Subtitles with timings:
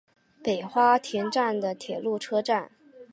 [0.43, 2.71] 北花田站的铁路车站。